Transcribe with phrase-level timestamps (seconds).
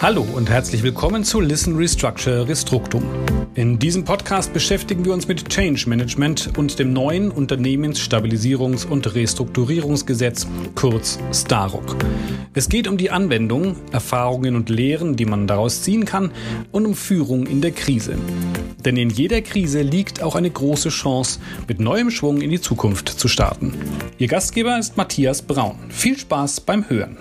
[0.00, 3.02] Hallo und herzlich willkommen zu Listen Restructure Restructum.
[3.56, 10.46] In diesem Podcast beschäftigen wir uns mit Change Management und dem neuen Unternehmensstabilisierungs- und Restrukturierungsgesetz,
[10.76, 11.96] kurz STAROC.
[12.54, 16.30] Es geht um die Anwendung, Erfahrungen und Lehren, die man daraus ziehen kann,
[16.70, 18.18] und um Führung in der Krise.
[18.84, 23.08] Denn in jeder Krise liegt auch eine große Chance, mit neuem Schwung in die Zukunft
[23.08, 23.74] zu starten.
[24.16, 25.76] Ihr Gastgeber ist Matthias Braun.
[25.88, 27.16] Viel Spaß beim Hören.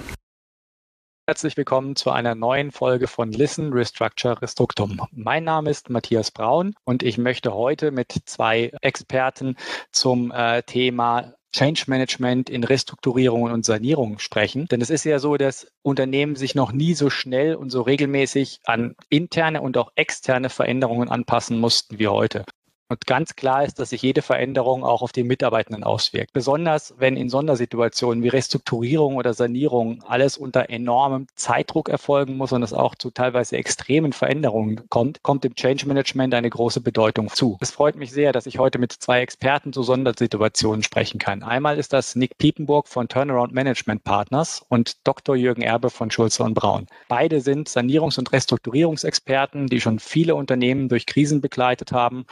[1.30, 5.02] Herzlich willkommen zu einer neuen Folge von Listen, Restructure, Restructum.
[5.12, 9.58] Mein Name ist Matthias Braun und ich möchte heute mit zwei Experten
[9.92, 14.68] zum äh, Thema Change Management in Restrukturierung und Sanierung sprechen.
[14.68, 18.62] Denn es ist ja so, dass Unternehmen sich noch nie so schnell und so regelmäßig
[18.64, 22.46] an interne und auch externe Veränderungen anpassen mussten wie heute.
[22.90, 26.32] Und ganz klar ist, dass sich jede Veränderung auch auf die Mitarbeitenden auswirkt.
[26.32, 32.64] Besonders wenn in Sondersituationen wie Restrukturierung oder Sanierung alles unter enormem Zeitdruck erfolgen muss und
[32.64, 37.58] es auch zu teilweise extremen Veränderungen kommt, kommt dem Change Management eine große Bedeutung zu.
[37.60, 41.44] Es freut mich sehr, dass ich heute mit zwei Experten zu Sondersituationen sprechen kann.
[41.44, 45.36] Einmal ist das Nick Piepenburg von Turnaround Management Partners und Dr.
[45.36, 46.88] Jürgen Erbe von Schulze und Braun.
[47.10, 52.26] Beide sind Sanierungs- und Restrukturierungsexperten, die schon viele Unternehmen durch Krisen begleitet haben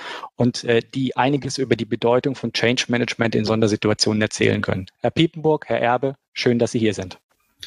[0.63, 4.87] äh, die einiges über die Bedeutung von Change Management in Sondersituationen erzählen können.
[5.01, 7.19] Herr Piepenburg, Herr Erbe, schön, dass Sie hier sind.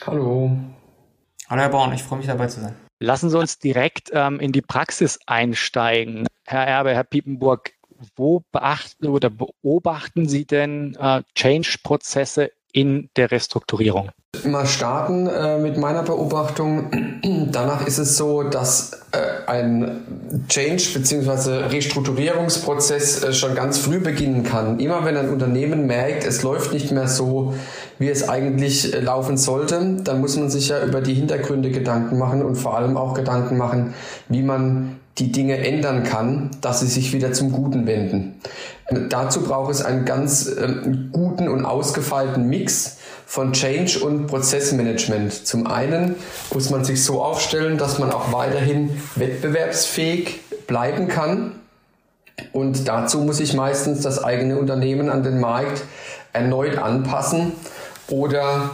[0.06, 0.50] Hallo.
[1.48, 2.74] Hallo Herr Braun, ich freue mich dabei zu sein.
[3.00, 6.26] Lassen Sie uns direkt ähm, in die Praxis einsteigen.
[6.44, 7.72] Herr Erbe, Herr Piepenburg,
[8.16, 14.10] wo beachten oder beobachten Sie denn äh, Change-Prozesse in der Restrukturierung?
[14.44, 17.20] Mal starten äh, mit meiner Beobachtung.
[17.50, 21.66] Danach ist es so, dass äh, ein Change- bzw.
[21.68, 24.80] Restrukturierungsprozess äh, schon ganz früh beginnen kann.
[24.80, 27.54] Immer wenn ein Unternehmen merkt, es läuft nicht mehr so,
[27.98, 32.18] wie es eigentlich äh, laufen sollte, dann muss man sich ja über die Hintergründe Gedanken
[32.18, 33.94] machen und vor allem auch Gedanken machen,
[34.28, 38.40] wie man die Dinge ändern kann, dass sie sich wieder zum Guten wenden.
[39.08, 42.96] Dazu braucht es einen ganz ähm, guten und ausgefeilten Mix
[43.26, 45.46] von Change und Prozessmanagement.
[45.46, 46.14] Zum einen
[46.54, 51.52] muss man sich so aufstellen, dass man auch weiterhin wettbewerbsfähig bleiben kann.
[52.52, 55.82] Und dazu muss ich meistens das eigene Unternehmen an den Markt
[56.32, 57.52] erneut anpassen
[58.08, 58.70] oder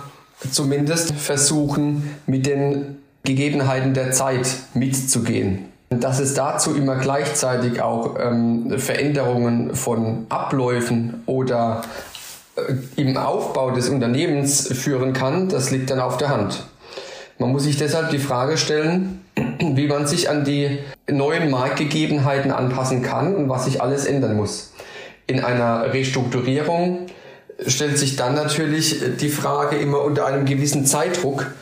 [0.50, 5.74] zumindest versuchen, mit den Gegebenheiten der Zeit mitzugehen.
[6.00, 11.82] Dass es dazu immer gleichzeitig auch ähm, Veränderungen von Abläufen oder
[12.56, 16.65] äh, im Aufbau des Unternehmens führen kann, das liegt dann auf der Hand.
[17.38, 19.25] Man muss sich deshalb die Frage stellen,
[19.59, 20.78] wie man sich an die
[21.10, 24.72] neuen Marktgegebenheiten anpassen kann und was sich alles ändern muss.
[25.27, 27.06] In einer Restrukturierung
[27.66, 31.53] stellt sich dann natürlich die Frage immer unter einem gewissen Zeitdruck,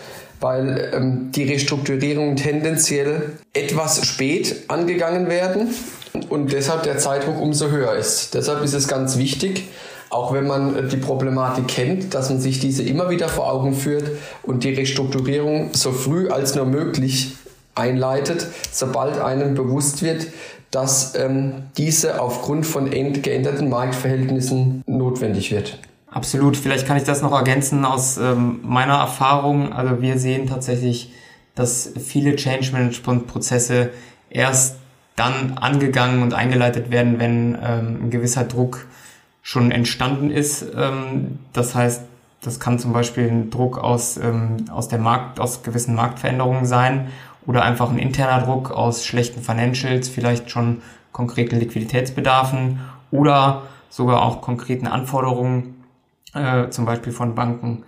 [0.43, 5.69] weil ähm, die Restrukturierungen tendenziell etwas spät angegangen werden
[6.29, 8.35] und deshalb der Zeitdruck umso höher ist.
[8.35, 9.65] Deshalb ist es ganz wichtig,
[10.11, 14.11] auch wenn man die Problematik kennt, dass man sich diese immer wieder vor Augen führt
[14.43, 17.37] und die Restrukturierung so früh als nur möglich
[17.75, 20.27] einleitet, sobald einem bewusst wird,
[20.71, 25.79] dass ähm, diese aufgrund von geänderten Marktverhältnissen notwendig wird.
[26.13, 26.59] Absolut.
[26.59, 29.73] Vielleicht kann ich das noch ergänzen aus ähm, meiner Erfahrung.
[29.73, 31.11] Also wir sehen tatsächlich,
[31.55, 33.91] dass viele Change Management Prozesse
[34.29, 34.77] erst
[35.17, 38.87] dann angegangen und eingeleitet werden, wenn ähm, ein gewisser Druck
[39.43, 40.67] schon entstanden ist.
[40.77, 42.03] Ähm, das heißt,
[42.43, 47.09] das kann zum Beispiel ein Druck aus, ähm, aus der Markt, aus gewissen Marktveränderungen sein
[47.47, 52.81] oder einfach ein interner Druck aus schlechten Financials, vielleicht schon konkreten Liquiditätsbedarfen
[53.11, 55.82] oder sogar auch konkreten Anforderungen
[56.35, 57.85] äh, zum Beispiel von Banken.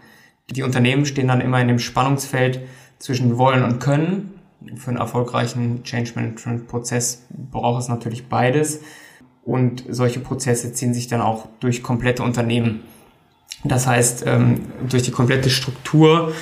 [0.51, 2.61] Die Unternehmen stehen dann immer in dem Spannungsfeld
[2.99, 4.41] zwischen wollen und können.
[4.77, 8.81] Für einen erfolgreichen Change Management Prozess braucht es natürlich beides.
[9.43, 12.81] Und solche Prozesse ziehen sich dann auch durch komplette Unternehmen.
[13.63, 16.33] Das heißt, ähm, durch die komplette Struktur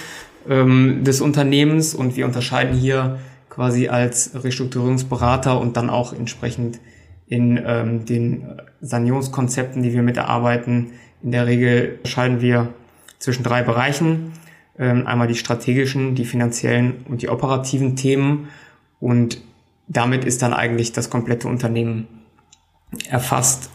[0.48, 3.18] ähm, des Unternehmens und wir unterscheiden hier
[3.48, 6.80] quasi als Restrukturierungsberater und dann auch entsprechend
[7.26, 10.92] in ähm, den Sanierungskonzepten, die wir miterarbeiten,
[11.22, 12.72] in der Regel scheiden wir
[13.18, 14.32] zwischen drei Bereichen.
[14.78, 18.48] Ähm, einmal die strategischen, die finanziellen und die operativen Themen.
[19.00, 19.40] Und
[19.86, 22.08] damit ist dann eigentlich das komplette Unternehmen
[23.08, 23.70] erfasst.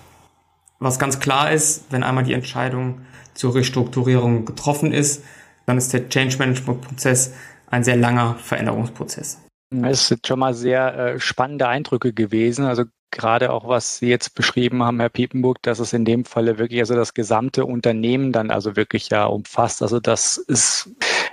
[0.80, 3.02] Was ganz klar ist, wenn einmal die Entscheidung
[3.34, 5.24] zur Restrukturierung getroffen ist,
[5.66, 7.34] dann ist der Change Management Prozess
[7.70, 9.40] ein sehr langer Veränderungsprozess.
[9.70, 12.66] Es sind schon mal sehr äh, spannende Eindrücke gewesen.
[12.66, 16.58] Also gerade auch, was Sie jetzt beschrieben haben, Herr Piepenburg, dass es in dem Falle
[16.58, 19.82] wirklich also das gesamte Unternehmen dann also wirklich ja umfasst.
[19.82, 20.90] Also das ist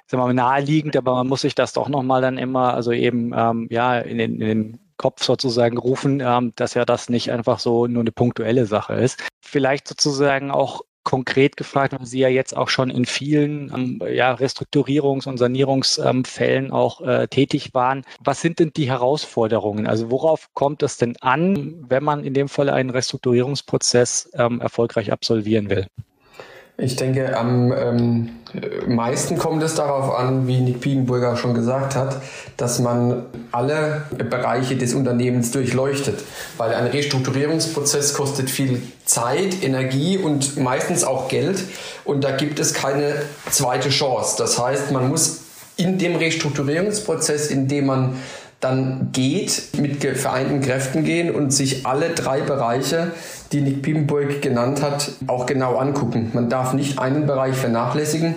[0.07, 3.33] sagen wir mal, naheliegend, aber man muss sich das doch nochmal dann immer, also eben
[3.35, 7.59] ähm, ja, in den, in den Kopf sozusagen rufen, ähm, dass ja das nicht einfach
[7.59, 9.23] so nur eine punktuelle Sache ist.
[9.41, 14.35] Vielleicht sozusagen auch konkret gefragt, weil Sie ja jetzt auch schon in vielen ähm, ja,
[14.35, 18.03] Restrukturierungs- und Sanierungsfällen ähm, auch äh, tätig waren.
[18.23, 19.87] Was sind denn die Herausforderungen?
[19.87, 25.13] Also worauf kommt es denn an, wenn man in dem Fall einen Restrukturierungsprozess ähm, erfolgreich
[25.13, 25.87] absolvieren will?
[26.77, 28.31] Ich denke, am ähm,
[28.89, 32.21] meisten kommt es darauf an, wie Nick Piedenburger schon gesagt hat,
[32.57, 36.25] dass man alle Bereiche des Unternehmens durchleuchtet.
[36.57, 41.63] Weil ein Restrukturierungsprozess kostet viel Zeit, Energie und meistens auch Geld.
[42.05, 43.15] Und da gibt es keine
[43.51, 44.35] zweite Chance.
[44.37, 45.43] Das heißt, man muss
[45.77, 48.17] in dem Restrukturierungsprozess, in dem man
[48.65, 53.13] dann geht, mit vereinten Kräften gehen und sich alle drei Bereiche,
[53.53, 56.31] die Nick Piepenburg genannt hat, auch genau angucken.
[56.33, 58.35] Man darf nicht einen Bereich vernachlässigen.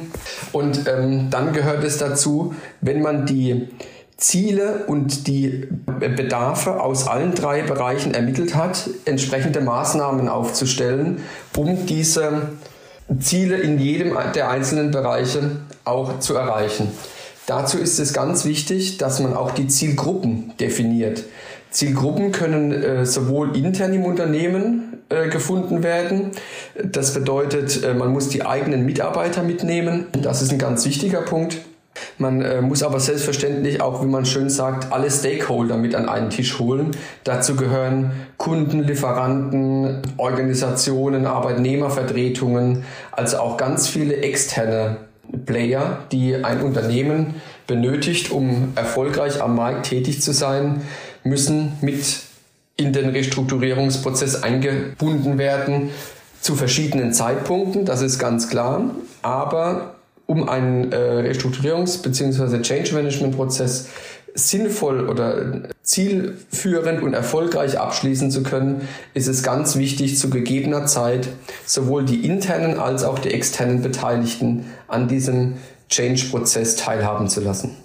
[0.51, 3.69] Und ähm, dann gehört es dazu, wenn man die
[4.17, 11.23] Ziele und die Bedarfe aus allen drei Bereichen ermittelt hat, entsprechende Maßnahmen aufzustellen,
[11.55, 12.49] um diese
[13.19, 15.51] Ziele in jedem der einzelnen Bereiche
[15.85, 16.91] auch zu erreichen.
[17.47, 21.23] Dazu ist es ganz wichtig, dass man auch die Zielgruppen definiert.
[21.71, 26.31] Zielgruppen können äh, sowohl intern im Unternehmen äh, gefunden werden.
[26.83, 30.07] Das bedeutet, äh, man muss die eigenen Mitarbeiter mitnehmen.
[30.11, 31.59] Das ist ein ganz wichtiger Punkt.
[32.17, 36.29] Man äh, muss aber selbstverständlich auch, wie man schön sagt, alle Stakeholder mit an einen
[36.29, 36.91] Tisch holen.
[37.23, 42.83] Dazu gehören Kunden, Lieferanten, Organisationen, Arbeitnehmervertretungen,
[43.13, 44.97] also auch ganz viele externe
[45.45, 47.35] Player, die ein Unternehmen
[47.67, 50.81] benötigt, um erfolgreich am Markt tätig zu sein,
[51.23, 52.21] müssen mit
[52.77, 55.89] in den Restrukturierungsprozess eingebunden werden
[56.39, 58.91] zu verschiedenen Zeitpunkten, das ist ganz klar.
[59.21, 59.95] Aber
[60.27, 62.61] um einen äh, Restrukturierungs- bzw.
[62.61, 63.89] Change Management Prozess
[64.35, 71.29] sinnvoll oder zielführend und erfolgreich abschließen zu können, ist es ganz wichtig, zu gegebener Zeit
[71.65, 75.55] sowohl die internen als auch die externen Beteiligten an diesem
[75.89, 77.77] Change-Prozess teilhaben zu lassen.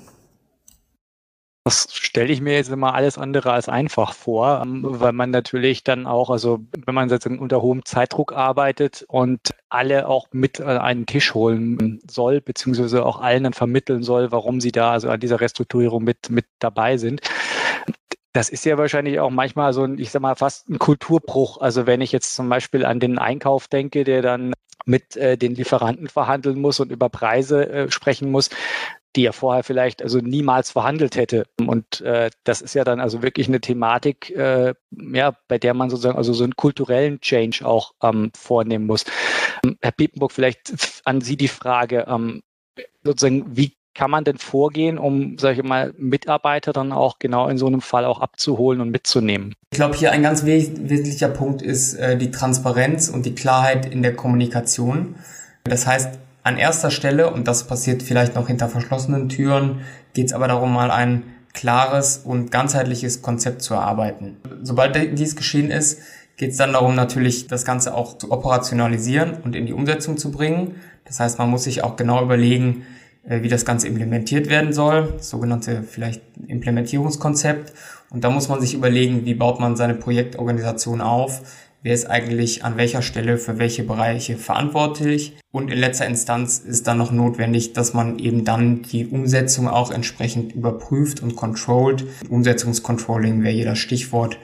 [1.65, 5.85] Das stelle ich mir jetzt immer alles andere als einfach vor, ähm, weil man natürlich
[5.85, 10.79] dann auch, also wenn man jetzt unter hohem Zeitdruck arbeitet und alle auch mit an
[10.79, 15.21] einen Tisch holen soll, beziehungsweise auch allen dann vermitteln soll, warum sie da also an
[15.21, 17.21] dieser Restrukturierung mit, mit dabei sind.
[18.33, 21.61] Das ist ja wahrscheinlich auch manchmal so ein, ich sag mal, fast ein Kulturbruch.
[21.61, 24.55] Also wenn ich jetzt zum Beispiel an den Einkauf denke, der dann
[24.87, 28.51] mit äh, den Lieferanten verhandeln muss und über Preise äh, sprechen muss,
[29.15, 31.45] die er vorher vielleicht also niemals verhandelt hätte.
[31.59, 35.91] Und äh, das ist ja dann also wirklich eine Thematik, äh, ja, bei der man
[35.91, 39.05] sozusagen also so einen kulturellen Change auch ähm, vornehmen muss.
[39.65, 42.43] Ähm, Herr Piepenburg, vielleicht an Sie die Frage, ähm,
[43.05, 47.59] sozusagen, wie kann man denn vorgehen, um, sage ich mal, Mitarbeiter dann auch genau in
[47.59, 49.55] so einem Fall auch abzuholen und mitzunehmen?
[49.71, 54.03] Ich glaube, hier ein ganz wesentlicher Punkt ist äh, die Transparenz und die Klarheit in
[54.03, 55.17] der Kommunikation.
[55.65, 60.33] Das heißt, an erster Stelle, und das passiert vielleicht noch hinter verschlossenen Türen, geht es
[60.33, 64.39] aber darum, mal ein klares und ganzheitliches Konzept zu erarbeiten.
[64.63, 66.01] Sobald dies geschehen ist,
[66.37, 70.31] geht es dann darum, natürlich das Ganze auch zu operationalisieren und in die Umsetzung zu
[70.31, 70.77] bringen.
[71.05, 72.87] Das heißt, man muss sich auch genau überlegen,
[73.25, 77.73] wie das Ganze implementiert werden soll, sogenannte vielleicht Implementierungskonzept.
[78.11, 81.43] Und da muss man sich überlegen, wie baut man seine Projektorganisation auf,
[81.83, 85.37] wer ist eigentlich an welcher Stelle für welche Bereiche verantwortlich.
[85.53, 89.91] Und in letzter Instanz ist dann noch notwendig, dass man eben dann die Umsetzung auch
[89.91, 92.05] entsprechend überprüft und controlled.
[92.29, 94.39] Umsetzungscontrolling wäre das Stichwort.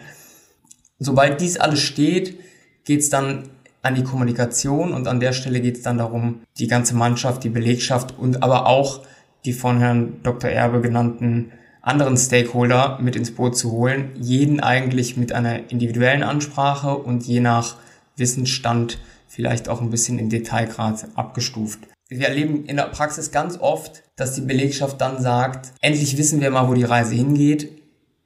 [0.99, 2.39] Sobald dies alles steht,
[2.85, 3.51] geht es dann
[3.83, 7.49] an die Kommunikation und an der Stelle geht es dann darum, die ganze Mannschaft, die
[7.49, 9.03] Belegschaft und aber auch
[9.45, 10.51] die von Herrn Dr.
[10.51, 16.97] Erbe genannten anderen Stakeholder mit ins Boot zu holen, jeden eigentlich mit einer individuellen Ansprache
[16.97, 17.77] und je nach
[18.17, 21.81] Wissensstand vielleicht auch ein bisschen im Detailgrad abgestuft.
[22.09, 26.51] Wir erleben in der Praxis ganz oft, dass die Belegschaft dann sagt, endlich wissen wir
[26.51, 27.71] mal, wo die Reise hingeht,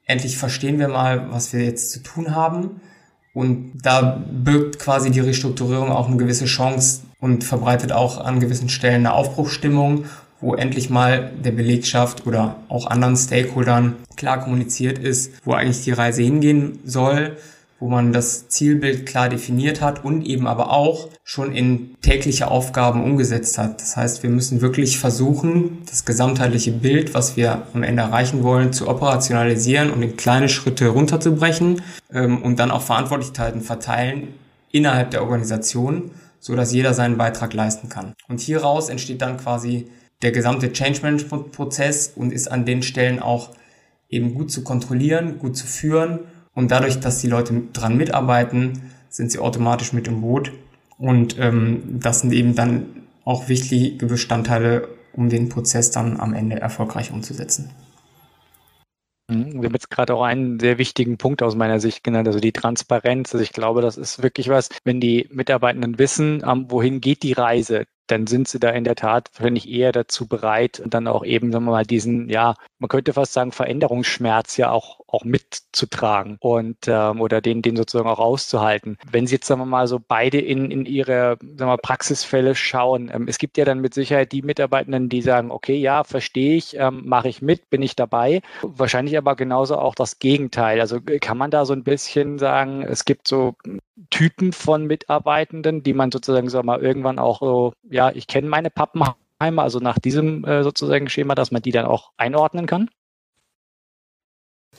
[0.05, 2.81] endlich verstehen wir mal, was wir jetzt zu tun haben.
[3.33, 8.69] Und da birgt quasi die Restrukturierung auch eine gewisse Chance und verbreitet auch an gewissen
[8.69, 10.05] Stellen eine Aufbruchstimmung
[10.43, 15.91] wo endlich mal der Belegschaft oder auch anderen Stakeholdern klar kommuniziert ist, wo eigentlich die
[15.91, 17.37] Reise hingehen soll,
[17.83, 23.03] wo man das Zielbild klar definiert hat und eben aber auch schon in tägliche Aufgaben
[23.03, 23.81] umgesetzt hat.
[23.81, 28.71] Das heißt, wir müssen wirklich versuchen, das gesamtheitliche Bild, was wir am Ende erreichen wollen,
[28.71, 31.81] zu operationalisieren und in kleine Schritte runterzubrechen
[32.13, 34.29] ähm, und dann auch Verantwortlichkeiten verteilen
[34.71, 38.13] innerhalb der Organisation, so dass jeder seinen Beitrag leisten kann.
[38.29, 39.89] Und hieraus entsteht dann quasi
[40.21, 43.49] der gesamte Change Management Prozess und ist an den Stellen auch
[44.09, 46.21] eben gut zu kontrollieren, gut zu führen
[46.55, 50.51] und dadurch, dass die Leute dran mitarbeiten, sind sie automatisch mit im Boot
[50.97, 52.85] und ähm, das sind eben dann
[53.25, 57.69] auch wichtige Bestandteile, um den Prozess dann am Ende erfolgreich umzusetzen.
[59.29, 62.39] Mhm, wir haben jetzt gerade auch einen sehr wichtigen Punkt aus meiner Sicht genannt, also
[62.39, 63.33] die Transparenz.
[63.33, 67.85] Also ich glaube, das ist wirklich was, wenn die Mitarbeitenden wissen, wohin geht die Reise,
[68.07, 71.65] dann sind sie da in der Tat wahrscheinlich eher dazu bereit, dann auch eben, sagen
[71.65, 77.21] wir mal, diesen, ja, man könnte fast sagen, Veränderungsschmerz ja auch, auch mitzutragen und ähm,
[77.21, 78.97] oder den, den sozusagen auch auszuhalten.
[79.09, 82.55] Wenn Sie jetzt, sagen wir mal, so beide in, in Ihre sagen wir mal, Praxisfälle
[82.55, 86.55] schauen, ähm, es gibt ja dann mit Sicherheit die Mitarbeitenden, die sagen, okay, ja, verstehe
[86.57, 88.41] ich, ähm, mache ich mit, bin ich dabei.
[88.61, 90.79] Wahrscheinlich aber genauso auch das Gegenteil.
[90.81, 93.55] Also kann man da so ein bisschen sagen, es gibt so
[94.09, 98.47] Typen von Mitarbeitenden, die man sozusagen, sagen wir mal, irgendwann auch so, ja, ich kenne
[98.47, 102.89] meine Pappenheimer, also nach diesem äh, sozusagen Schema, dass man die dann auch einordnen kann?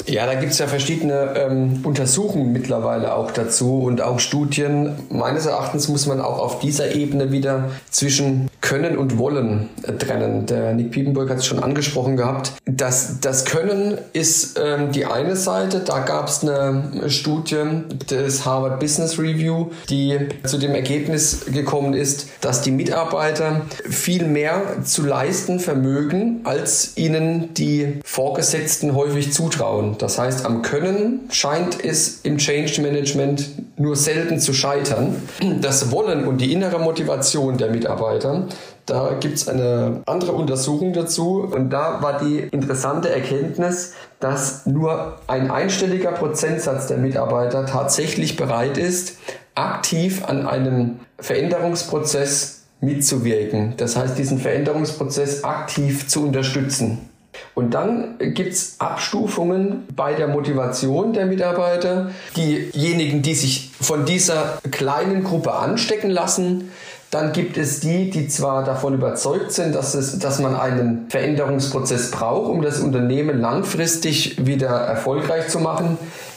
[0.07, 4.93] Ja, da gibt es ja verschiedene ähm, Untersuchungen mittlerweile auch dazu und auch Studien.
[5.09, 10.47] Meines Erachtens muss man auch auf dieser Ebene wieder zwischen Können und Wollen trennen.
[10.47, 12.53] Der Nick Piepenburg hat es schon angesprochen gehabt.
[12.67, 15.81] Das, das Können ist ähm, die eine Seite.
[15.81, 17.63] Da gab es eine Studie
[18.11, 24.63] des Harvard Business Review, die zu dem Ergebnis gekommen ist, dass die Mitarbeiter viel mehr
[24.85, 29.84] zu leisten vermögen, als ihnen die Vorgesetzten häufig zutrauen.
[29.93, 35.17] Das heißt, am Können scheint es im Change Management nur selten zu scheitern.
[35.61, 38.47] Das Wollen und die innere Motivation der Mitarbeiter,
[38.87, 45.17] da gibt es eine andere Untersuchung dazu und da war die interessante Erkenntnis, dass nur
[45.27, 49.19] ein einstelliger Prozentsatz der Mitarbeiter tatsächlich bereit ist,
[49.55, 53.75] aktiv an einem Veränderungsprozess mitzuwirken.
[53.77, 57.09] Das heißt, diesen Veränderungsprozess aktiv zu unterstützen.
[57.55, 62.11] Und dann gibt es Abstufungen bei der Motivation der Mitarbeiter.
[62.37, 66.71] Diejenigen, die sich von dieser kleinen Gruppe anstecken lassen,
[67.11, 72.11] dann gibt es die, die zwar davon überzeugt sind, dass, es, dass man einen Veränderungsprozess
[72.11, 75.97] braucht, um das Unternehmen langfristig wieder erfolgreich zu machen,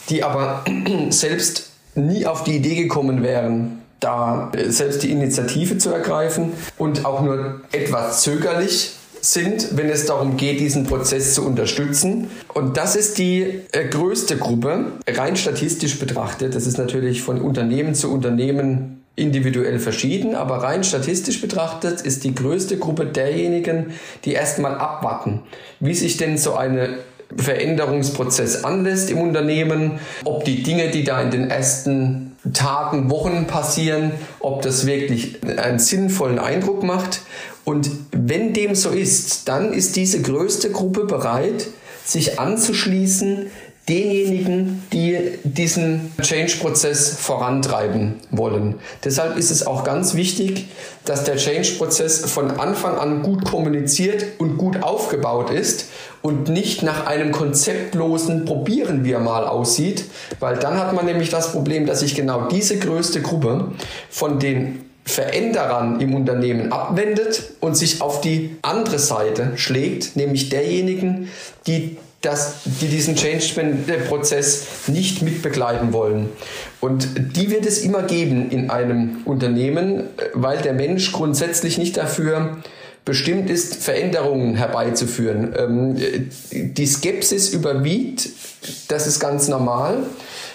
[0.10, 0.64] die aber
[1.10, 7.22] selbst nie auf die Idee gekommen wären, da selbst die Initiative zu ergreifen und auch
[7.22, 8.94] nur etwas zögerlich
[9.34, 12.30] sind, wenn es darum geht, diesen Prozess zu unterstützen.
[12.54, 16.56] Und das ist die äh, größte Gruppe, rein statistisch betrachtet.
[16.56, 22.36] Das ist natürlich von Unternehmen zu Unternehmen individuell verschieden, aber rein statistisch betrachtet ist die
[22.36, 23.88] größte Gruppe derjenigen,
[24.26, 25.42] die erstmal abwarten,
[25.80, 27.00] wie sich denn so eine
[27.36, 34.12] Veränderungsprozess anlässt im Unternehmen, ob die Dinge, die da in den ersten Tagen, Wochen passieren,
[34.40, 37.22] ob das wirklich einen sinnvollen Eindruck macht.
[37.66, 41.68] Und wenn dem so ist, dann ist diese größte Gruppe bereit,
[42.06, 43.52] sich anzuschließen
[43.90, 48.76] denjenigen, die diesen Change-Prozess vorantreiben wollen.
[49.04, 50.68] Deshalb ist es auch ganz wichtig,
[51.06, 55.86] dass der Change-Prozess von Anfang an gut kommuniziert und gut aufgebaut ist
[56.22, 60.04] und nicht nach einem konzeptlosen Probieren wir mal aussieht,
[60.42, 63.72] weil dann hat man nämlich das Problem, dass sich genau diese größte Gruppe
[64.10, 71.30] von den Veränderern im Unternehmen abwendet und sich auf die andere Seite schlägt, nämlich derjenigen,
[71.66, 76.30] die das, die diesen Change-Prozess nicht mitbegleiten wollen.
[76.82, 80.04] Und die wird es immer geben in einem Unternehmen,
[80.34, 82.58] weil der Mensch grundsätzlich nicht dafür
[83.06, 85.56] bestimmt ist, Veränderungen herbeizuführen.
[85.58, 85.96] Ähm,
[86.52, 88.30] die Skepsis überwiegt,
[88.90, 90.04] das ist ganz normal.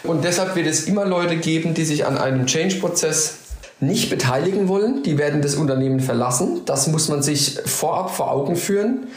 [0.04, 3.36] Und deshalb wird es immer Leute geben, die sich an einem Change-Prozess
[3.80, 5.02] nicht beteiligen wollen.
[5.02, 6.60] Die werden das Unternehmen verlassen.
[6.66, 9.08] Das muss man sich vorab vor Augen führen,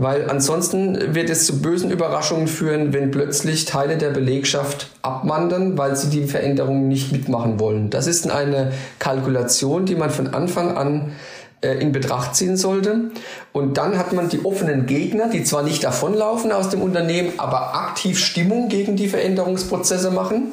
[0.00, 5.94] weil ansonsten wird es zu bösen Überraschungen führen, wenn plötzlich Teile der Belegschaft abwandern, weil
[5.94, 7.90] sie die Veränderungen nicht mitmachen wollen.
[7.90, 11.12] Das ist eine Kalkulation, die man von Anfang an
[11.60, 13.10] äh, in Betracht ziehen sollte.
[13.52, 17.74] Und dann hat man die offenen Gegner, die zwar nicht davonlaufen aus dem Unternehmen, aber
[17.74, 20.52] aktiv Stimmung gegen die Veränderungsprozesse machen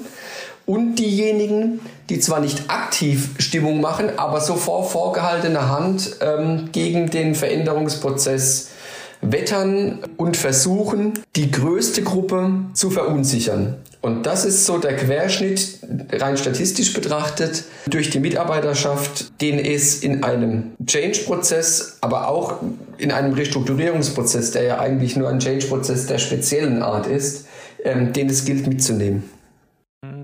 [0.66, 7.10] und diejenigen, die zwar nicht aktiv Stimmung machen, aber so vor vorgehaltener Hand ähm, gegen
[7.10, 8.72] den Veränderungsprozess
[9.32, 13.76] wettern und versuchen, die größte Gruppe zu verunsichern.
[14.02, 15.80] Und das ist so der Querschnitt,
[16.14, 22.56] rein statistisch betrachtet, durch die Mitarbeiterschaft, den es in einem Change-Prozess, aber auch
[22.98, 27.48] in einem Restrukturierungsprozess, der ja eigentlich nur ein Change-Prozess der speziellen Art ist,
[27.84, 29.24] ähm, den es gilt mitzunehmen.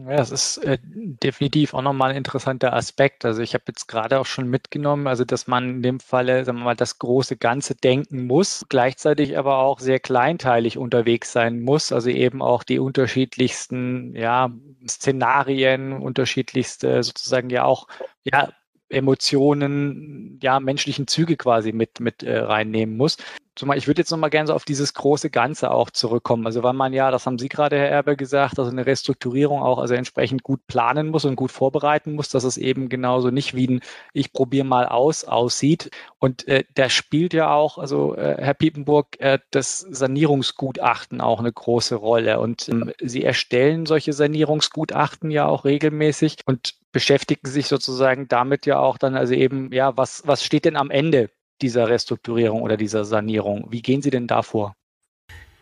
[0.06, 3.24] Ja, das ist äh, definitiv auch nochmal ein interessanter Aspekt.
[3.24, 6.58] Also ich habe jetzt gerade auch schon mitgenommen, also dass man in dem Falle, sagen
[6.58, 11.94] wir mal, das große Ganze denken muss, gleichzeitig aber auch sehr kleinteilig unterwegs sein muss,
[11.94, 14.52] also eben auch die unterschiedlichsten ja,
[14.88, 17.88] Szenarien, unterschiedlichste sozusagen ja auch
[18.24, 18.50] ja,
[18.90, 23.18] Emotionen, ja, menschlichen Züge quasi mit, mit äh, reinnehmen muss.
[23.56, 26.46] Zumal ich würde jetzt nochmal gerne so auf dieses große Ganze auch zurückkommen.
[26.48, 29.78] Also weil man ja, das haben Sie gerade, Herr Erbe, gesagt, also eine Restrukturierung auch
[29.78, 33.68] also entsprechend gut planen muss und gut vorbereiten muss, dass es eben genauso nicht wie
[33.68, 33.82] ein
[34.14, 35.92] Ich probiere mal aus aussieht.
[36.18, 41.52] Und äh, da spielt ja auch, also äh, Herr Piepenburg, äh, das Sanierungsgutachten auch eine
[41.52, 42.40] große Rolle.
[42.40, 48.80] Und ähm, Sie erstellen solche Sanierungsgutachten ja auch regelmäßig und beschäftigen sich sozusagen damit ja
[48.80, 51.30] auch dann also eben, ja, was, was steht denn am Ende
[51.64, 53.68] dieser Restrukturierung oder dieser Sanierung?
[53.70, 54.76] Wie gehen Sie denn da vor?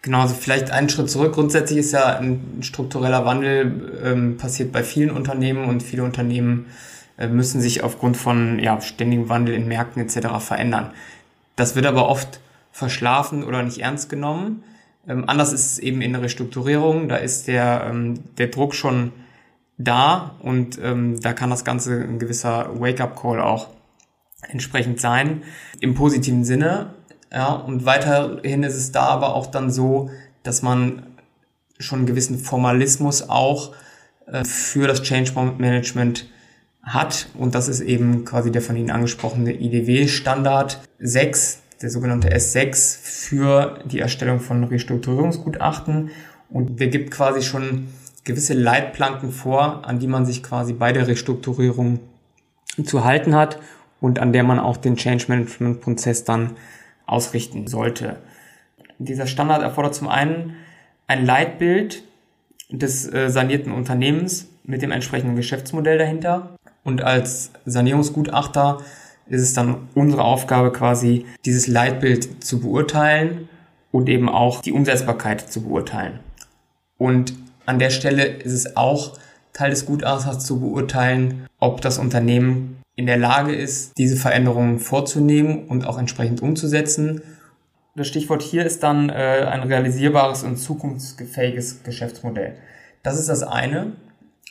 [0.01, 1.33] Genau, also vielleicht einen Schritt zurück.
[1.33, 6.65] Grundsätzlich ist ja ein struktureller Wandel ähm, passiert bei vielen Unternehmen und viele Unternehmen
[7.17, 10.39] äh, müssen sich aufgrund von ja, ständigem Wandel in Märkten etc.
[10.39, 10.91] verändern.
[11.55, 12.39] Das wird aber oft
[12.71, 14.63] verschlafen oder nicht ernst genommen.
[15.07, 17.07] Ähm, anders ist es eben in der Restrukturierung.
[17.07, 19.11] Da ist der, ähm, der Druck schon
[19.77, 23.67] da und ähm, da kann das Ganze ein gewisser Wake-up-Call auch
[24.47, 25.43] entsprechend sein,
[25.79, 26.93] im positiven Sinne.
[27.31, 30.09] Ja, und weiterhin ist es da aber auch dann so,
[30.43, 31.03] dass man
[31.79, 33.73] schon einen gewissen Formalismus auch
[34.27, 36.29] äh, für das Change Management
[36.83, 37.27] hat.
[37.35, 43.79] Und das ist eben quasi der von Ihnen angesprochene IDW-Standard 6, der sogenannte S6 für
[43.85, 46.09] die Erstellung von Restrukturierungsgutachten.
[46.49, 47.87] Und der gibt quasi schon
[48.23, 51.99] gewisse Leitplanken vor, an die man sich quasi bei der Restrukturierung
[52.83, 53.59] zu halten hat
[54.01, 56.57] und an der man auch den Change Management Prozess dann
[57.05, 58.17] ausrichten sollte.
[58.97, 60.55] Dieser Standard erfordert zum einen
[61.07, 62.03] ein Leitbild
[62.69, 66.55] des äh, sanierten Unternehmens mit dem entsprechenden Geschäftsmodell dahinter.
[66.83, 68.79] Und als Sanierungsgutachter
[69.27, 73.49] ist es dann unsere Aufgabe quasi, dieses Leitbild zu beurteilen
[73.91, 76.19] und eben auch die Umsetzbarkeit zu beurteilen.
[76.97, 77.33] Und
[77.65, 79.17] an der Stelle ist es auch
[79.53, 85.67] Teil des Gutachters zu beurteilen, ob das Unternehmen in der Lage ist, diese Veränderungen vorzunehmen
[85.67, 87.21] und auch entsprechend umzusetzen.
[87.95, 89.13] Das Stichwort hier ist dann äh,
[89.49, 92.55] ein realisierbares und zukunftsfähiges Geschäftsmodell.
[93.03, 93.93] Das ist das eine.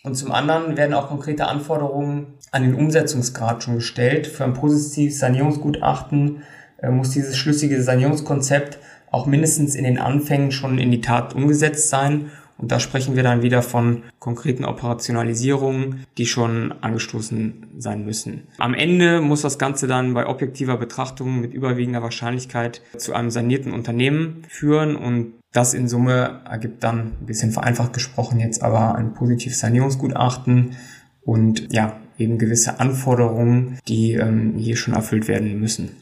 [0.02, 4.26] Und zum anderen werden auch konkrete Anforderungen an den Umsetzungsgrad schon gestellt.
[4.26, 6.42] Für ein positives Sanierungsgutachten
[6.82, 8.78] äh, muss dieses schlüssige Sanierungskonzept
[9.10, 13.22] auch mindestens in den Anfängen schon in die Tat umgesetzt sein und da sprechen wir
[13.22, 18.48] dann wieder von konkreten Operationalisierungen, die schon angestoßen sein müssen.
[18.58, 23.72] Am Ende muss das Ganze dann bei objektiver Betrachtung mit überwiegender Wahrscheinlichkeit zu einem sanierten
[23.72, 29.14] Unternehmen führen und das in Summe ergibt dann, ein bisschen vereinfacht gesprochen jetzt aber ein
[29.14, 30.76] positives Sanierungsgutachten
[31.22, 35.96] und ja, eben gewisse Anforderungen, die ähm, hier schon erfüllt werden müssen.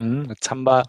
[0.00, 0.82] Hm, jetzt haben wir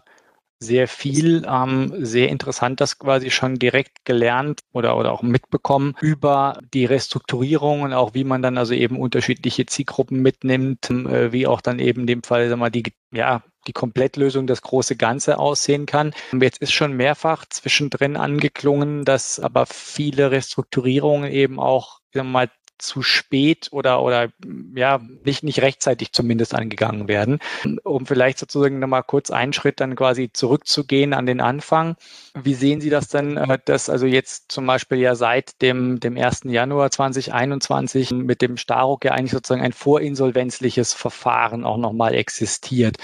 [0.60, 6.58] sehr viel, ähm, sehr interessant das quasi schon direkt gelernt oder, oder auch mitbekommen über
[6.74, 11.60] die Restrukturierung und auch wie man dann also eben unterschiedliche Zielgruppen mitnimmt, äh, wie auch
[11.60, 15.86] dann eben in dem Fall sagen wir, die, ja, die Komplettlösung, das große Ganze aussehen
[15.86, 16.12] kann.
[16.40, 23.02] Jetzt ist schon mehrfach zwischendrin angeklungen, dass aber viele Restrukturierungen eben auch wir mal, zu
[23.02, 24.28] spät oder, oder
[24.74, 27.38] ja, nicht, nicht rechtzeitig zumindest angegangen werden.
[27.84, 31.96] Um vielleicht sozusagen nochmal kurz einen Schritt dann quasi zurückzugehen an den Anfang.
[32.34, 36.16] Wie sehen Sie das denn, äh, dass also jetzt zum Beispiel ja seit dem, dem
[36.16, 36.42] 1.
[36.44, 42.96] Januar 2021 mit dem Staruk ja eigentlich sozusagen ein vorinsolvenzliches Verfahren auch nochmal existiert?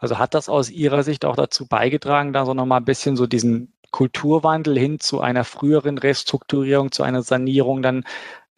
[0.00, 3.26] Also hat das aus Ihrer Sicht auch dazu beigetragen, da so nochmal ein bisschen so
[3.26, 8.04] diesen Kulturwandel hin zu einer früheren Restrukturierung, zu einer Sanierung dann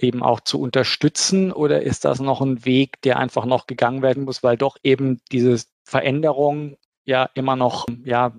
[0.03, 4.25] eben auch zu unterstützen oder ist das noch ein Weg, der einfach noch gegangen werden
[4.25, 8.33] muss, weil doch eben diese Veränderung ja immer noch, ja,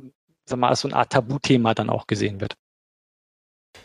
[0.45, 2.55] sag mal, als so eine Art Tabuthema dann auch gesehen wird?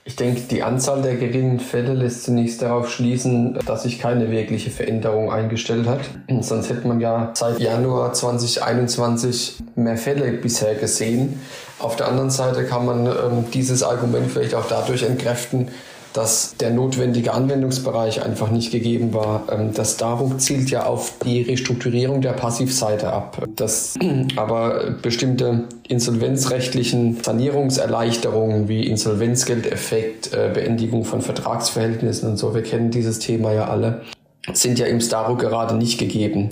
[0.05, 4.71] Ich denke, die Anzahl der geringen Fälle lässt zunächst darauf schließen, dass sich keine wirkliche
[4.71, 6.01] Veränderung eingestellt hat.
[6.41, 11.41] Sonst hätte man ja seit Januar 2021 mehr Fälle bisher gesehen.
[11.79, 15.69] Auf der anderen Seite kann man ähm, dieses Argument vielleicht auch dadurch entkräften,
[16.19, 19.45] dass der notwendige Anwendungsbereich einfach nicht gegeben war.
[19.53, 23.41] Ähm, das Daruk zielt ja auf die Restrukturierung der Passivseite ab.
[23.55, 23.95] Das
[24.37, 33.21] aber bestimmte insolvenzrechtlichen Sanierungserleichterungen wie Insolvenzgeldeffekt, äh, Beendigung von Vertragsverhältnissen und so, wir kennen dieses
[33.21, 34.01] Thema ja alle,
[34.53, 36.51] sind ja im Staro gerade nicht gegeben.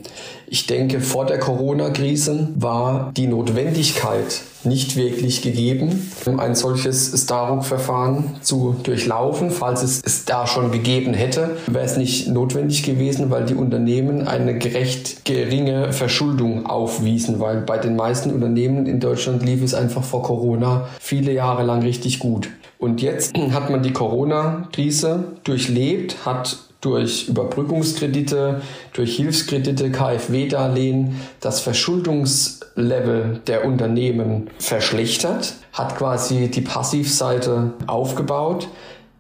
[0.48, 8.76] Ich denke, vor der Corona-Krise war die Notwendigkeit nicht wirklich gegeben, ein solches Staruk-Verfahren zu
[8.82, 9.50] durchlaufen.
[9.50, 14.26] Falls es es da schon gegeben hätte, wäre es nicht notwendig gewesen, weil die Unternehmen
[14.26, 20.04] eine gerecht geringe Verschuldung aufwiesen, weil bei den meisten Unternehmen in Deutschland lief es einfach
[20.04, 22.48] vor Corona viele Jahre lang richtig gut.
[22.78, 33.40] Und jetzt hat man die Corona-Krise durchlebt, hat durch Überbrückungskredite, durch Hilfskredite, KfW-Darlehen das Verschuldungslevel
[33.49, 38.68] der Unternehmen verschlechtert, hat quasi die Passivseite aufgebaut.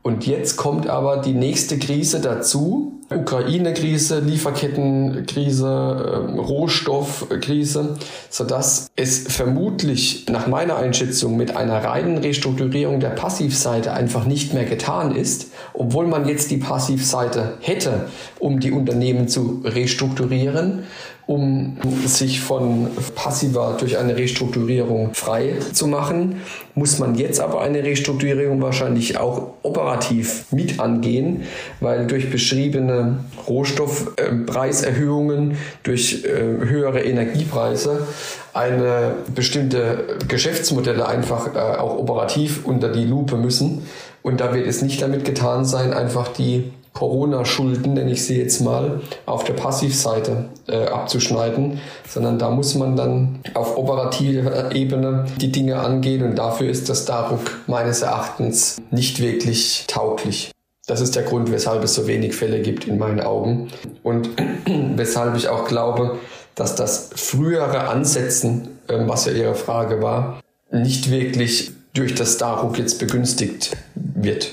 [0.06, 7.96] Und jetzt kommt aber die nächste Krise dazu, Ukraine-Krise, Lieferkettenkrise, ähm, Rohstoffkrise,
[8.30, 14.64] sodass es vermutlich nach meiner Einschätzung mit einer reinen Restrukturierung der Passivseite einfach nicht mehr
[14.64, 18.06] getan ist, obwohl man jetzt die Passivseite hätte,
[18.38, 20.84] um die Unternehmen zu restrukturieren
[21.26, 22.86] um sich von
[23.16, 26.40] passiver durch eine Restrukturierung frei zu machen,
[26.76, 31.42] muss man jetzt aber eine Restrukturierung wahrscheinlich auch operativ mit angehen,
[31.80, 38.06] weil durch beschriebene Rohstoffpreiserhöhungen, durch äh, höhere Energiepreise
[38.54, 43.82] eine bestimmte Geschäftsmodelle einfach äh, auch operativ unter die Lupe müssen.
[44.22, 48.60] Und da wird es nicht damit getan sein, einfach die Corona-Schulden, nenne ich sie jetzt
[48.60, 51.78] mal, auf der Passivseite äh, abzuschneiden,
[52.08, 57.04] sondern da muss man dann auf operativer Ebene die Dinge angehen und dafür ist das
[57.04, 60.50] DARUK meines Erachtens nicht wirklich tauglich.
[60.86, 63.68] Das ist der Grund, weshalb es so wenig Fälle gibt in meinen Augen
[64.02, 64.30] und
[64.96, 66.18] weshalb ich auch glaube,
[66.54, 72.78] dass das frühere Ansetzen, äh, was ja Ihre Frage war, nicht wirklich durch das DARUK
[72.78, 74.52] jetzt begünstigt wird.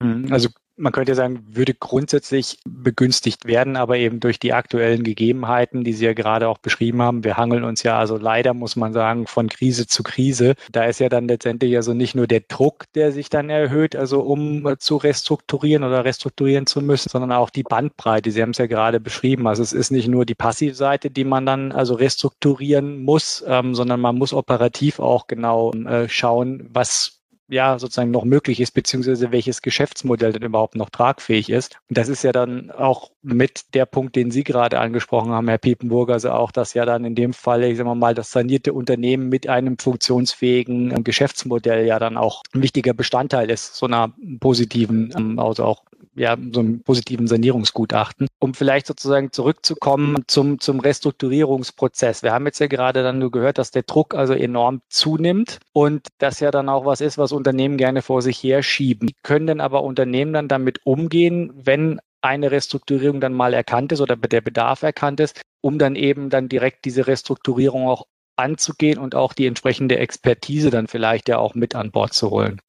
[0.00, 0.48] Hm, also
[0.80, 6.06] man könnte sagen, würde grundsätzlich begünstigt werden, aber eben durch die aktuellen Gegebenheiten, die Sie
[6.06, 7.22] ja gerade auch beschrieben haben.
[7.22, 10.54] Wir hangeln uns ja also leider, muss man sagen, von Krise zu Krise.
[10.72, 14.22] Da ist ja dann letztendlich also nicht nur der Druck, der sich dann erhöht, also
[14.22, 18.30] um zu restrukturieren oder restrukturieren zu müssen, sondern auch die Bandbreite.
[18.30, 19.46] Sie haben es ja gerade beschrieben.
[19.46, 24.00] Also es ist nicht nur die Passivseite, die man dann also restrukturieren muss, ähm, sondern
[24.00, 27.19] man muss operativ auch genau äh, schauen, was
[27.50, 31.78] ja sozusagen noch möglich ist, beziehungsweise welches Geschäftsmodell denn überhaupt noch tragfähig ist.
[31.88, 35.58] Und das ist ja dann auch mit der Punkt, den Sie gerade angesprochen haben, Herr
[35.58, 39.28] Piepenburger, also auch, dass ja dann in dem Fall, ich sag mal, das sanierte Unternehmen
[39.28, 45.38] mit einem funktionsfähigen Geschäftsmodell ja dann auch ein wichtiger Bestandteil ist, so einer positiven, ähm,
[45.38, 45.84] also auch
[46.14, 48.28] ja, so einem positiven Sanierungsgutachten.
[48.38, 52.22] Um vielleicht sozusagen zurückzukommen zum, zum Restrukturierungsprozess.
[52.22, 56.08] Wir haben jetzt ja gerade dann nur gehört, dass der Druck also enorm zunimmt und
[56.18, 59.08] das ja dann auch was ist, was Unternehmen gerne vor sich herschieben.
[59.08, 64.02] Wie können denn aber Unternehmen dann damit umgehen, wenn eine Restrukturierung dann mal erkannt ist
[64.02, 69.14] oder der Bedarf erkannt ist, um dann eben dann direkt diese Restrukturierung auch anzugehen und
[69.14, 72.60] auch die entsprechende Expertise dann vielleicht ja auch mit an Bord zu holen.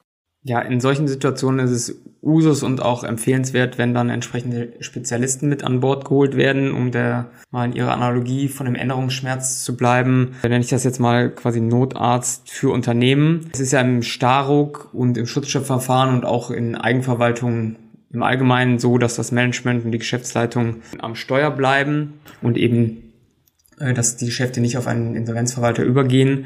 [0.44, 5.64] Ja, in solchen Situationen ist es Usus und auch empfehlenswert, wenn dann entsprechende Spezialisten mit
[5.64, 10.36] an Bord geholt werden, um der mal in ihrer Analogie von dem Änderungsschmerz zu bleiben.
[10.42, 13.50] Dann nenne ich das jetzt mal quasi Notarzt für Unternehmen.
[13.54, 17.76] Es ist ja im Staruk und im Schutzstoffverfahren und auch in Eigenverwaltung
[18.12, 23.14] im Allgemeinen so, dass das Management und die Geschäftsleitung am Steuer bleiben und eben,
[23.80, 26.46] äh, dass die Geschäfte nicht auf einen Insolvenzverwalter übergehen.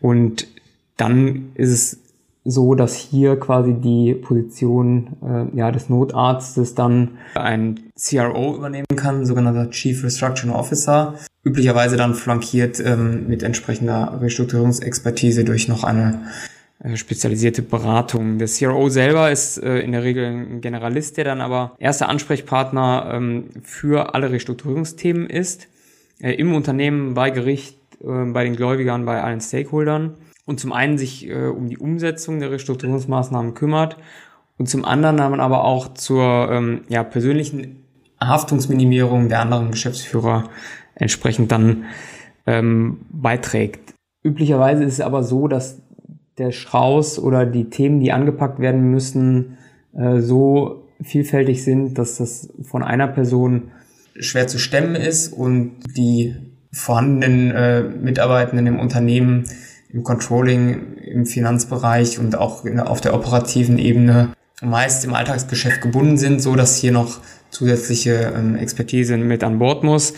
[0.00, 0.46] Und
[0.96, 2.07] dann ist es
[2.50, 9.26] so, dass hier quasi die Position äh, ja, des Notarztes dann ein CRO übernehmen kann,
[9.26, 16.22] sogenannter Chief Restructuring Officer, üblicherweise dann flankiert ähm, mit entsprechender Restrukturierungsexpertise durch noch eine
[16.82, 18.38] äh, spezialisierte Beratung.
[18.38, 23.10] Der CRO selber ist äh, in der Regel ein Generalist, der dann aber erster Ansprechpartner
[23.12, 25.68] ähm, für alle Restrukturierungsthemen ist,
[26.20, 30.14] äh, im Unternehmen, bei Gericht, äh, bei den Gläubigern, bei allen Stakeholdern
[30.48, 33.98] und zum einen sich äh, um die Umsetzung der Restrukturierungsmaßnahmen kümmert
[34.56, 37.84] und zum anderen dann aber auch zur ähm, ja, persönlichen
[38.18, 40.48] Haftungsminimierung der anderen Geschäftsführer
[40.94, 41.84] entsprechend dann
[42.46, 43.92] ähm, beiträgt.
[44.24, 45.82] Üblicherweise ist es aber so, dass
[46.38, 49.58] der Schraus oder die Themen, die angepackt werden müssen,
[49.94, 53.70] äh, so vielfältig sind, dass das von einer Person
[54.18, 56.36] schwer zu stemmen ist und die
[56.72, 59.44] vorhandenen äh, Mitarbeitenden im Unternehmen
[59.90, 66.42] im Controlling, im Finanzbereich und auch auf der operativen Ebene meist im Alltagsgeschäft gebunden sind,
[66.42, 67.20] so dass hier noch
[67.50, 70.14] zusätzliche ähm, Expertise mit an Bord muss,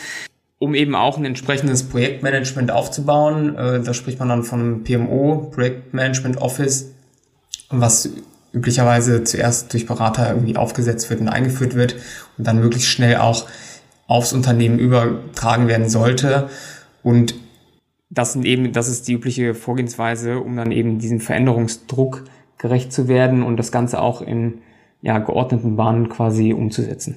[0.59, 3.57] um eben auch ein entsprechendes Projektmanagement aufzubauen.
[3.57, 6.91] Äh, da spricht man dann von PMO, Projektmanagement Office,
[7.69, 8.11] was
[8.53, 11.95] üblicherweise zuerst durch Berater irgendwie aufgesetzt wird und eingeführt wird
[12.37, 13.47] und dann möglichst schnell auch
[14.09, 16.49] aufs Unternehmen übertragen werden sollte.
[17.05, 17.35] Und
[18.11, 22.25] das sind eben, das ist die übliche Vorgehensweise, um dann eben diesen Veränderungsdruck
[22.59, 24.59] gerecht zu werden und das Ganze auch in
[25.01, 27.15] ja, geordneten Bahnen quasi umzusetzen.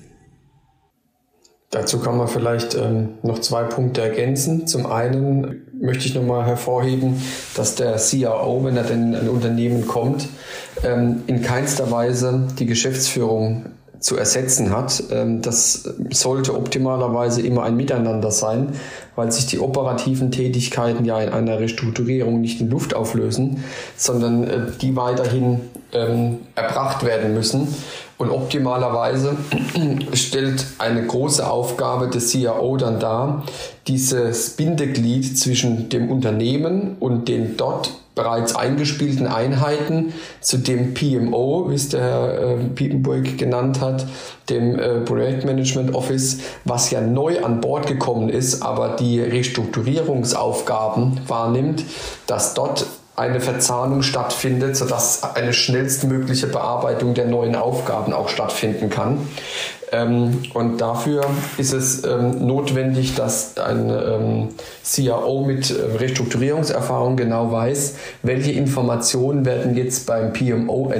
[1.71, 4.67] Dazu kann man vielleicht ähm, noch zwei Punkte ergänzen.
[4.67, 7.19] Zum einen möchte ich nochmal hervorheben,
[7.55, 10.29] dass der CRO, wenn er denn in ein Unternehmen kommt,
[10.83, 13.65] ähm, in keinster Weise die Geschäftsführung
[14.03, 15.01] zu ersetzen hat.
[15.11, 18.73] Ähm, das sollte optimalerweise immer ein Miteinander sein,
[19.15, 23.63] weil sich die operativen Tätigkeiten ja in einer Restrukturierung nicht in Luft auflösen,
[23.95, 25.61] sondern äh, die weiterhin
[25.93, 27.73] ähm, erbracht werden müssen.
[28.17, 29.37] Und optimalerweise
[30.13, 33.45] stellt eine große Aufgabe des CIO dann dar,
[33.87, 41.75] dieses Bindeglied zwischen dem Unternehmen und den dort bereits eingespielten Einheiten zu dem PMO, wie
[41.75, 44.05] es der Herr äh, Piepenburg genannt hat,
[44.49, 51.83] dem äh, Projektmanagement Office, was ja neu an Bord gekommen ist, aber die Restrukturierungsaufgaben wahrnimmt,
[52.27, 59.27] dass dort eine Verzahnung stattfindet, sodass eine schnellstmögliche Bearbeitung der neuen Aufgaben auch stattfinden kann.
[59.91, 61.23] Ähm, und dafür
[61.57, 64.49] ist es ähm, notwendig, dass ein ähm,
[64.83, 70.91] CRO mit Restrukturierungserfahrung genau weiß, welche Informationen werden jetzt beim PMO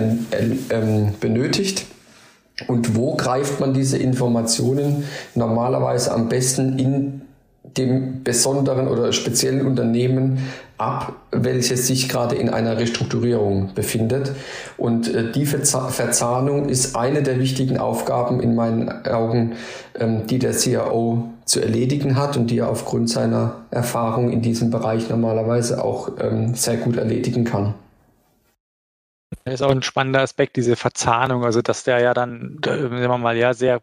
[1.20, 1.88] benötigt.
[2.68, 7.23] Und wo greift man diese Informationen normalerweise am besten in
[7.64, 14.34] dem besonderen oder speziellen Unternehmen ab, welches sich gerade in einer Restrukturierung befindet.
[14.78, 19.54] Und äh, die Verzahnung ist eine der wichtigen Aufgaben in meinen Augen,
[19.98, 24.70] ähm, die der CAO zu erledigen hat und die er aufgrund seiner Erfahrung in diesem
[24.70, 27.76] Bereich normalerweise auch ähm, sehr gut erledigen kann.
[29.46, 33.18] Das ist auch ein spannender Aspekt, diese Verzahnung, also dass der ja dann, sagen wir
[33.18, 33.82] mal, ja sehr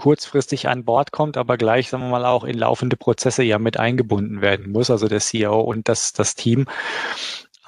[0.00, 3.78] kurzfristig an Bord kommt, aber gleich, sagen wir mal, auch in laufende Prozesse ja mit
[3.78, 6.64] eingebunden werden muss, also der CEO und das, das Team.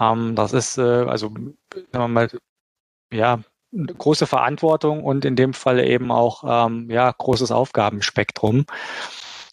[0.01, 1.53] Ähm, das ist, äh, also, sagen
[1.93, 2.31] wir mal,
[3.13, 3.41] ja,
[3.73, 8.65] große Verantwortung und in dem Fall eben auch ähm, ja, großes Aufgabenspektrum.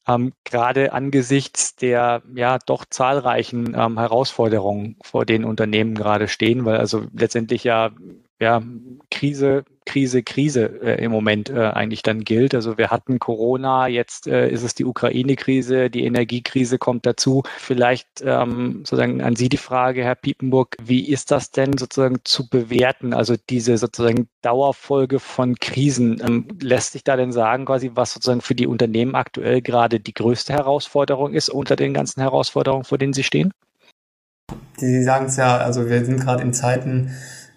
[0.08, 6.78] Ähm, gerade angesichts der ja doch zahlreichen ähm, Herausforderungen, vor denen Unternehmen gerade stehen, weil
[6.78, 7.92] also letztendlich ja
[8.40, 8.62] ja,
[9.12, 12.56] Krise, Krise, Krise äh, im Moment äh, eigentlich dann gilt.
[12.56, 17.44] Also wir hatten Corona, jetzt äh, ist es die Ukraine-Krise, die Energiekrise kommt dazu.
[17.58, 22.48] Vielleicht ähm, sozusagen an Sie die Frage, Herr Piepenburg, wie ist das denn sozusagen zu
[22.48, 23.14] bewerten?
[23.14, 26.22] Also diese sozusagen Dauerfolge von Krisen.
[26.26, 30.14] Ähm, lässt sich da denn sagen, quasi, was sozusagen für die Unternehmen aktuell gerade die
[30.14, 33.52] größte Herausforderung ist unter den ganzen Herausforderungen, vor denen Sie stehen?
[34.78, 37.12] Sie sagen es ja, also wir sind gerade in Zeiten,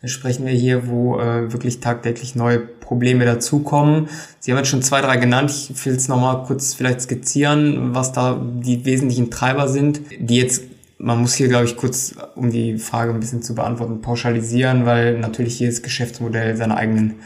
[0.04, 4.08] sprechen wir hier, wo äh, wirklich tagtäglich neue Probleme dazukommen.
[4.40, 5.50] Sie haben jetzt schon zwei, drei genannt.
[5.50, 10.62] Ich will es nochmal kurz vielleicht skizzieren, was da die wesentlichen Treiber sind, die jetzt
[11.02, 15.18] man muss hier, glaube ich, kurz, um die Frage ein bisschen zu beantworten, pauschalisieren, weil
[15.18, 17.16] natürlich jedes Geschäftsmodell seine eigenen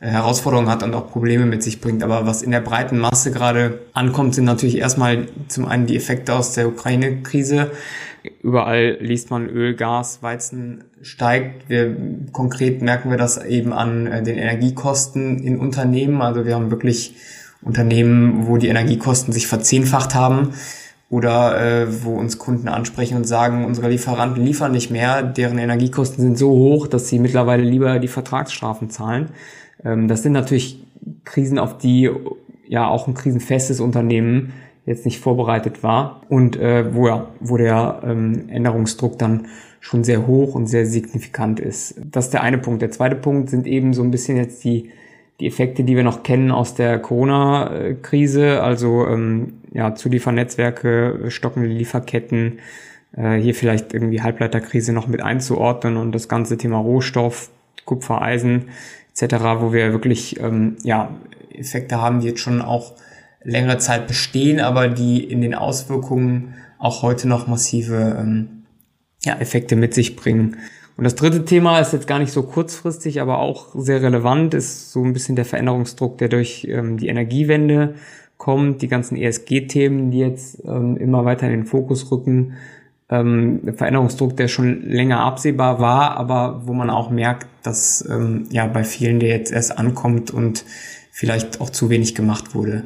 [0.00, 2.02] äh, Herausforderungen hat und auch Probleme mit sich bringt.
[2.02, 6.34] Aber was in der breiten Masse gerade ankommt, sind natürlich erstmal zum einen die Effekte
[6.34, 7.70] aus der Ukraine-Krise.
[8.42, 11.68] Überall liest man Öl, Gas, Weizen steigt.
[11.68, 11.96] Wir,
[12.32, 16.22] konkret merken wir das eben an äh, den Energiekosten in Unternehmen.
[16.22, 17.14] Also wir haben wirklich
[17.62, 20.54] Unternehmen, wo die Energiekosten sich verzehnfacht haben
[21.10, 26.22] oder äh, wo uns Kunden ansprechen und sagen, unsere Lieferanten liefern nicht mehr, deren Energiekosten
[26.22, 29.28] sind so hoch, dass sie mittlerweile lieber die Vertragsstrafen zahlen.
[29.84, 30.82] Ähm, das sind natürlich
[31.24, 32.10] Krisen, auf die
[32.66, 34.52] ja auch ein krisenfestes Unternehmen
[34.86, 39.46] jetzt nicht vorbereitet war und äh, wo, ja, wo der ähm, Änderungsdruck dann
[39.80, 41.96] schon sehr hoch und sehr signifikant ist.
[42.10, 42.82] Das ist der eine Punkt.
[42.82, 44.90] Der zweite Punkt sind eben so ein bisschen jetzt die,
[45.40, 52.60] die Effekte, die wir noch kennen aus der Corona-Krise, also ähm, ja, Zuliefernetzwerke, stockende Lieferketten,
[53.16, 57.50] äh, hier vielleicht irgendwie Halbleiterkrise noch mit einzuordnen und das ganze Thema Rohstoff,
[57.84, 58.66] Kupfer, Eisen
[59.12, 61.10] etc., wo wir wirklich ähm, ja,
[61.52, 62.92] Effekte haben, die jetzt schon auch
[63.44, 68.64] längere Zeit bestehen, aber die in den Auswirkungen auch heute noch massive ähm,
[69.24, 70.56] ja, Effekte mit sich bringen.
[70.96, 74.92] Und das dritte Thema ist jetzt gar nicht so kurzfristig, aber auch sehr relevant, ist
[74.92, 77.94] so ein bisschen der Veränderungsdruck, der durch ähm, die Energiewende
[78.36, 82.54] kommt, die ganzen ESG-Themen, die jetzt ähm, immer weiter in den Fokus rücken.
[83.08, 88.66] Ähm, Veränderungsdruck, der schon länger absehbar war, aber wo man auch merkt, dass ähm, ja
[88.66, 90.64] bei vielen der jetzt erst ankommt und
[91.10, 92.84] vielleicht auch zu wenig gemacht wurde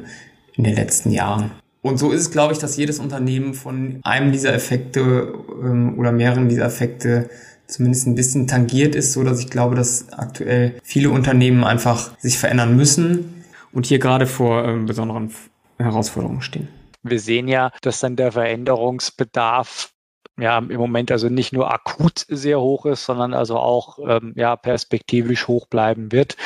[0.57, 1.51] in den letzten Jahren.
[1.81, 6.11] Und so ist es, glaube ich, dass jedes Unternehmen von einem dieser Effekte ähm, oder
[6.11, 7.29] mehreren dieser Effekte
[7.67, 12.37] zumindest ein bisschen tangiert ist, so dass ich glaube, dass aktuell viele Unternehmen einfach sich
[12.37, 15.31] verändern müssen und hier gerade vor ähm, besonderen
[15.77, 16.67] Herausforderungen stehen.
[17.03, 19.91] Wir sehen ja, dass dann der Veränderungsbedarf
[20.39, 24.55] ja im Moment also nicht nur akut sehr hoch ist, sondern also auch ähm, ja
[24.55, 26.37] perspektivisch hoch bleiben wird.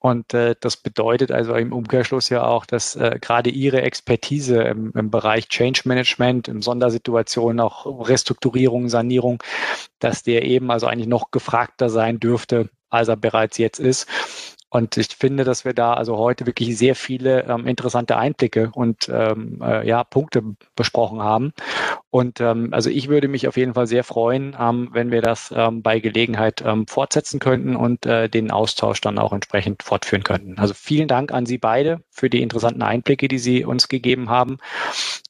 [0.00, 4.92] Und äh, das bedeutet also im Umkehrschluss ja auch, dass äh, gerade Ihre Expertise im,
[4.96, 9.42] im Bereich Change Management, in Sondersituationen, auch Restrukturierung, Sanierung,
[9.98, 14.08] dass der eben also eigentlich noch gefragter sein dürfte, als er bereits jetzt ist.
[14.70, 19.10] Und ich finde, dass wir da also heute wirklich sehr viele ähm, interessante Einblicke und
[19.12, 20.42] ähm, äh, ja, Punkte
[20.76, 21.52] besprochen haben.
[22.10, 25.52] Und ähm, also ich würde mich auf jeden Fall sehr freuen, ähm, wenn wir das
[25.54, 30.58] ähm, bei Gelegenheit ähm, fortsetzen könnten und äh, den Austausch dann auch entsprechend fortführen könnten.
[30.58, 34.58] Also vielen Dank an Sie beide für die interessanten Einblicke, die Sie uns gegeben haben.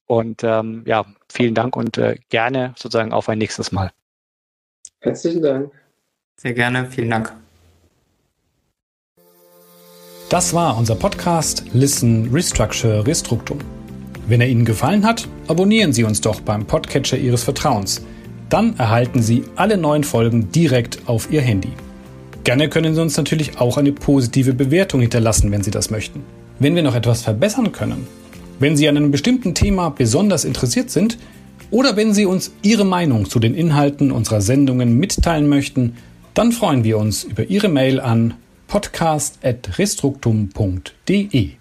[0.07, 3.91] Und ähm, ja, vielen Dank und äh, gerne sozusagen auf ein nächstes Mal.
[5.01, 5.73] Herzlichen Dank.
[6.37, 7.35] Sehr gerne, vielen Dank.
[10.31, 13.59] Das war unser Podcast Listen, Restructure, Restruktum.
[14.29, 18.01] Wenn er Ihnen gefallen hat, abonnieren Sie uns doch beim Podcatcher Ihres Vertrauens.
[18.49, 21.73] Dann erhalten Sie alle neuen Folgen direkt auf Ihr Handy.
[22.45, 26.23] Gerne können Sie uns natürlich auch eine positive Bewertung hinterlassen, wenn Sie das möchten.
[26.61, 28.07] Wenn wir noch etwas verbessern können,
[28.61, 31.19] wenn Sie an einem bestimmten Thema besonders interessiert sind
[31.73, 35.97] oder wenn Sie uns Ihre Meinung zu den Inhalten unserer Sendungen mitteilen möchten,
[36.35, 38.35] dann freuen wir uns über Ihre Mail an
[38.71, 41.60] podcast.restruktum.de.